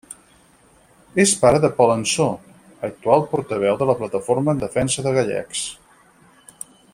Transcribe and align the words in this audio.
És 1.23 1.33
pare 1.41 1.59
de 1.65 1.69
Pol 1.81 1.93
Ansó, 1.95 2.27
actual 2.89 3.25
portaveu 3.35 3.77
de 3.83 3.89
la 3.91 3.97
Plataforma 4.01 4.57
en 4.57 4.65
Defensa 4.67 5.05
de 5.09 5.13
Gallecs. 5.19 5.63